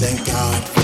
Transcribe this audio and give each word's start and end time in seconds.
Thank 0.00 0.24
God. 0.24 0.79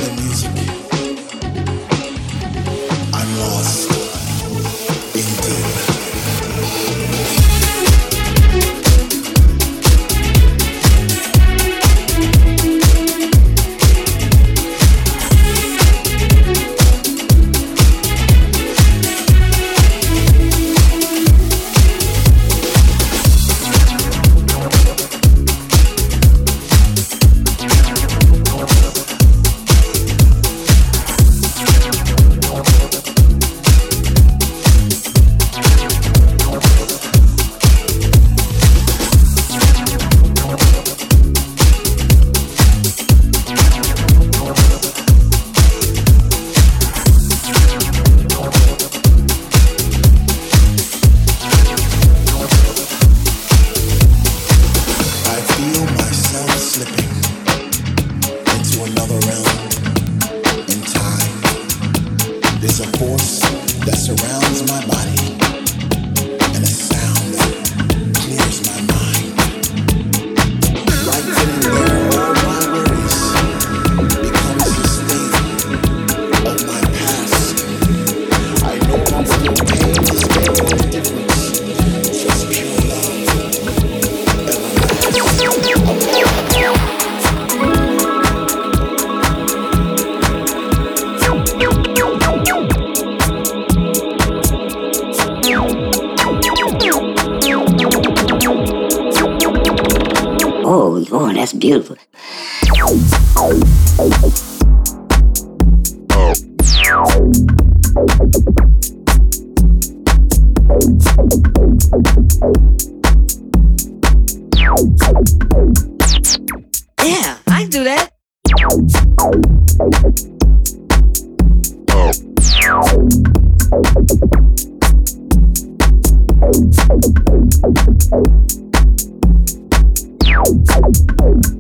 Oh. 131.19 131.56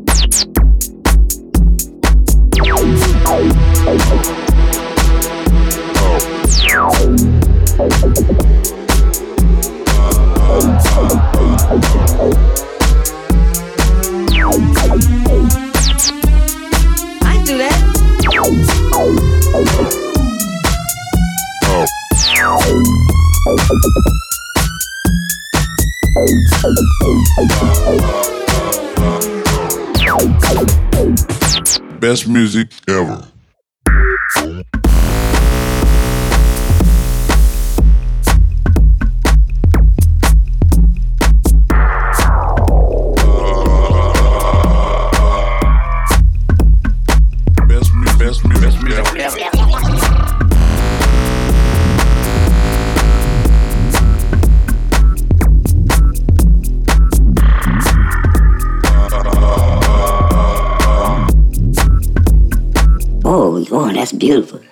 Best 32.07 32.29
music 32.29 32.69
ever. 32.88 33.27
It's 64.29 64.65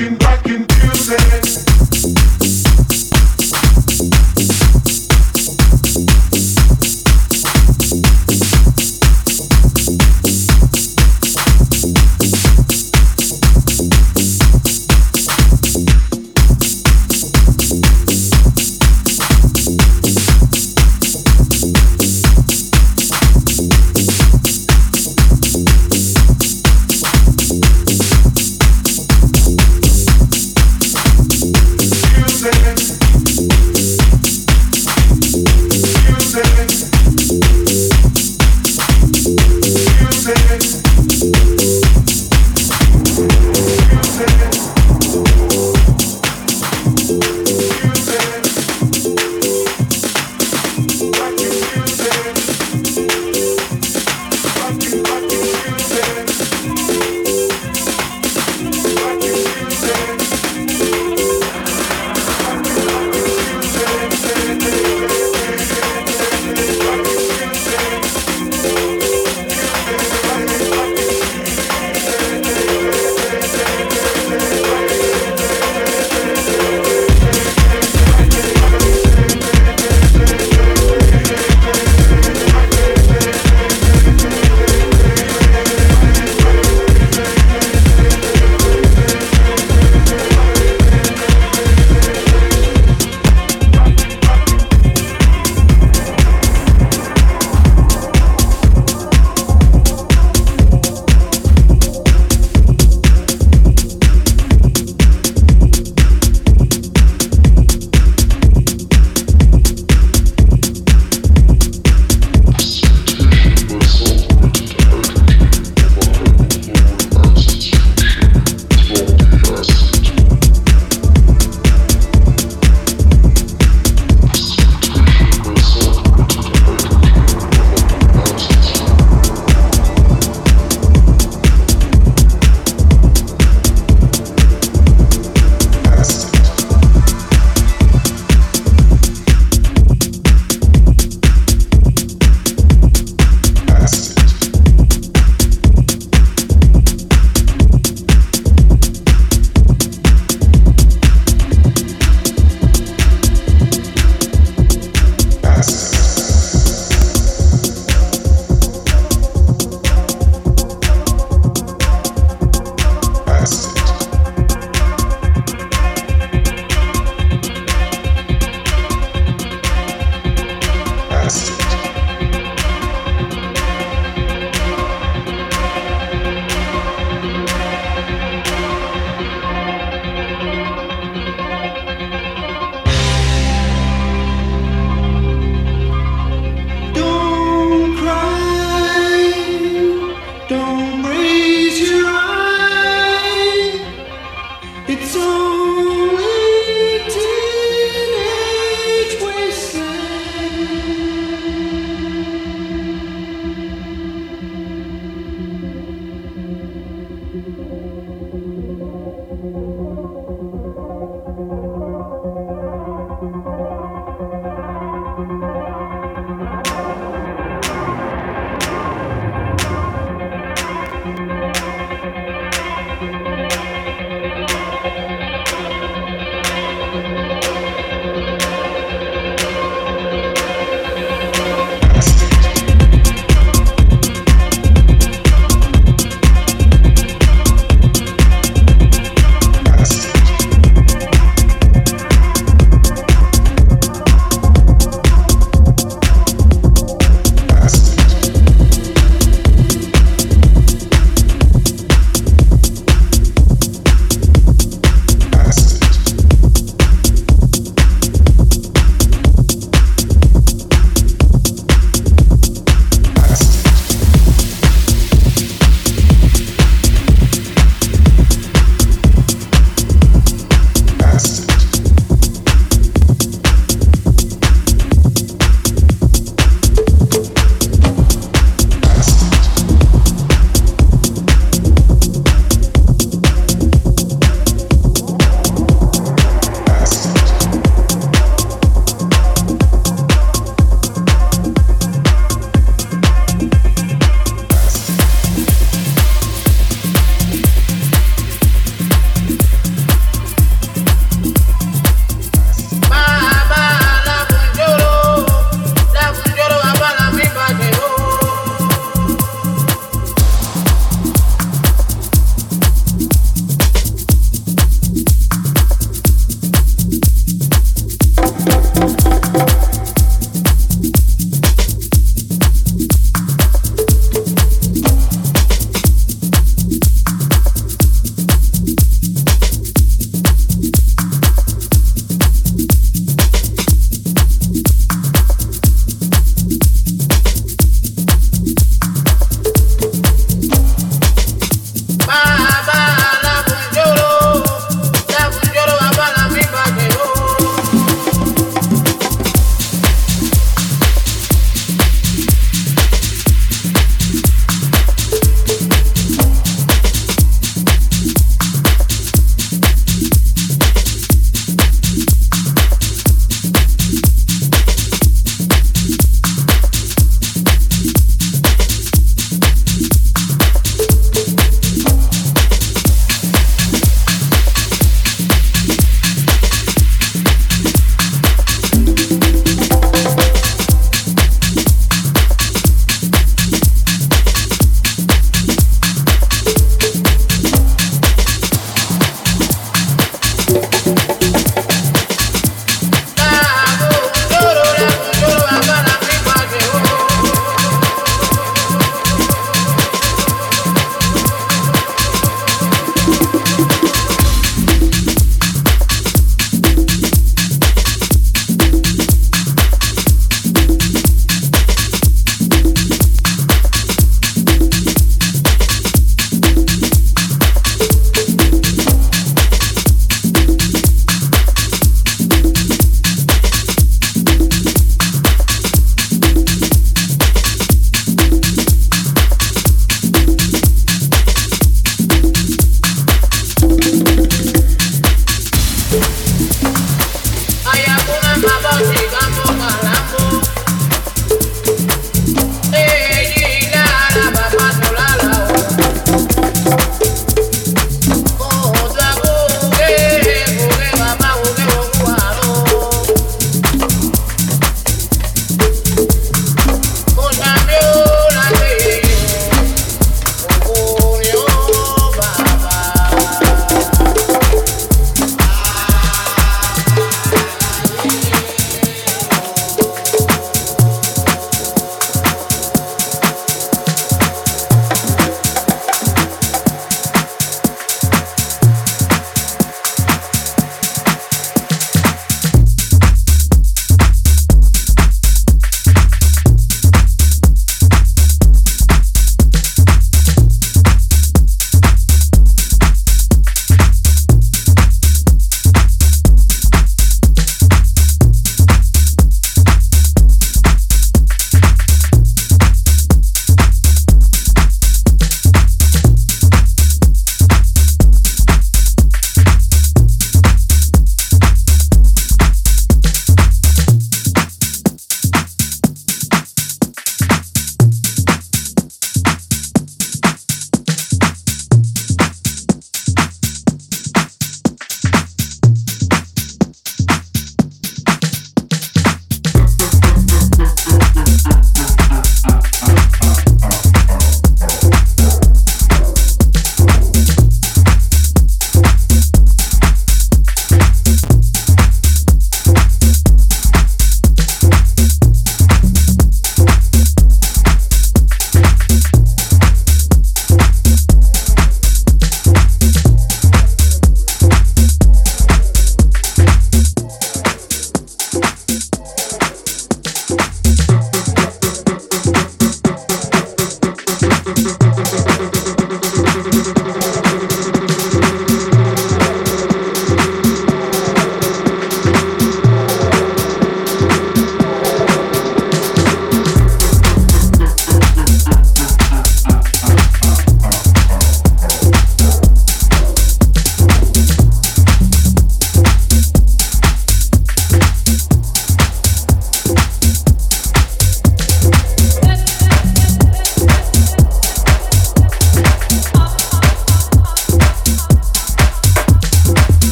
rocking, 0.00 0.18
rocking. 0.18 0.69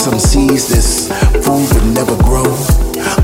Some 0.00 0.18
seeds, 0.18 0.66
this 0.66 1.12
food 1.44 1.68
would 1.74 1.92
never 1.92 2.16
grow. 2.24 2.48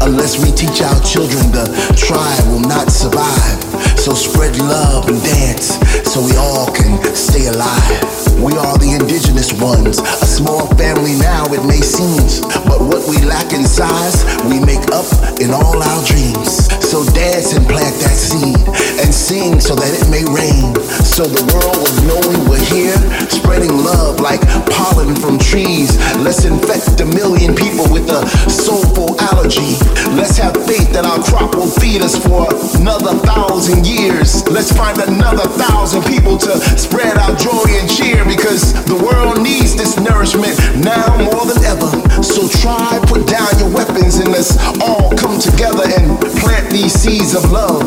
Unless 0.05 0.45
we 0.45 0.53
teach 0.53 0.83
our 0.83 1.01
children, 1.01 1.49
the 1.49 1.65
tribe 1.97 2.45
will 2.53 2.69
not 2.69 2.93
survive. 2.93 3.65
So 3.99 4.13
spread 4.13 4.59
love 4.59 5.09
and 5.09 5.17
dance 5.25 5.81
so 6.05 6.21
we 6.21 6.37
all 6.37 6.71
can 6.71 7.01
stay 7.15 7.47
alive. 7.49 8.05
We 8.37 8.53
are 8.61 8.77
the 8.77 8.93
indigenous 9.01 9.55
ones, 9.57 10.01
a 10.01 10.27
small 10.29 10.67
family 10.77 11.17
now 11.17 11.47
it 11.49 11.65
may 11.65 11.81
seem. 11.81 12.21
But 12.69 12.85
what 12.85 13.09
we 13.09 13.25
lack 13.25 13.55
in 13.55 13.65
size, 13.65 14.29
we 14.45 14.61
make 14.61 14.85
up 14.93 15.09
in 15.41 15.57
all 15.57 15.83
our 15.83 16.05
dreams. 16.05 16.69
So 16.87 17.03
dance 17.03 17.53
and 17.53 17.67
plant 17.67 17.99
that 18.07 18.15
seed 18.15 18.63
and 19.03 19.11
sing 19.11 19.59
so 19.59 19.75
that 19.75 19.91
it 19.91 20.07
may 20.07 20.23
rain. 20.23 20.71
So 21.03 21.27
the 21.27 21.43
world 21.51 21.83
will 21.83 21.99
know 22.07 22.21
we 22.31 22.39
were 22.47 22.63
here, 22.71 22.95
spreading 23.27 23.75
love 23.83 24.23
like 24.23 24.39
pollen 24.71 25.19
from 25.19 25.35
trees. 25.35 25.99
Let's 26.23 26.47
infect 26.47 27.03
a 27.03 27.07
million 27.11 27.59
people 27.59 27.91
with 27.91 28.07
a 28.07 28.23
soulful 28.47 29.19
allergy. 29.35 29.75
Let's 30.15 30.39
have 30.39 30.55
faith 30.63 30.95
that 30.95 31.03
our 31.03 31.19
crop 31.27 31.59
will 31.59 31.75
feed 31.83 32.07
us 32.07 32.15
for 32.15 32.47
another 32.79 33.19
thousand 33.27 33.83
years. 33.83 34.47
Let's 34.47 34.71
find 34.71 34.95
another 35.03 35.51
thousand 35.59 36.07
people 36.07 36.39
to 36.39 36.55
spread 36.79 37.19
our 37.19 37.35
joy 37.35 37.67
and 37.83 37.91
cheer 37.91 38.23
because 38.23 38.79
the 38.87 38.95
world 38.95 39.43
needs 39.43 39.75
this 39.75 39.99
nourishment 39.99 40.55
now 40.79 41.19
more 41.19 41.51
than 41.51 41.59
ever. 41.67 42.06
So 42.27 42.49
try, 42.61 42.99
put 43.07 43.27
down 43.27 43.49
your 43.59 43.71
weapons, 43.73 44.19
and 44.19 44.29
let's 44.29 44.59
all 44.83 45.11
come 45.17 45.39
together 45.39 45.85
and 45.97 46.19
plant 46.43 46.69
these 46.71 46.93
seeds 46.93 47.35
of 47.35 47.51
love. 47.51 47.81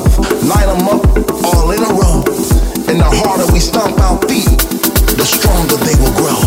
Light 0.47 0.65
them 0.65 0.87
up 0.87 1.03
all 1.43 1.69
in 1.71 1.83
a 1.83 1.91
row. 1.93 2.23
And 2.87 2.97
the 2.99 3.05
harder 3.05 3.51
we 3.53 3.59
stomp 3.59 3.99
our 3.99 4.17
feet, 4.25 4.49
the 5.19 5.25
stronger 5.27 5.77
they 5.85 5.93
will 6.01 6.15
grow. 6.17 6.39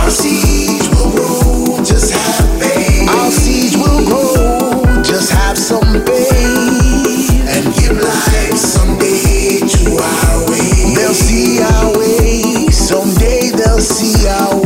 Our 0.00 0.08
seeds 0.08 0.88
will 0.94 1.10
grow, 1.12 1.82
just 1.84 2.12
have 2.14 2.62
faith. 2.62 3.10
Our 3.10 3.30
seeds 3.30 3.76
will 3.76 4.06
grow, 4.06 5.02
just 5.02 5.30
have 5.32 5.58
some 5.58 6.06
faith. 6.06 7.44
And 7.52 7.74
give 7.74 8.00
life 8.00 8.56
someday 8.56 9.60
to 9.60 9.98
our 9.98 10.48
way. 10.48 10.94
They'll 10.94 11.12
see 11.12 11.60
our 11.60 11.98
way, 11.98 12.70
someday 12.70 13.50
they'll 13.50 13.80
see 13.80 14.26
our 14.28 14.56
way. 14.56 14.61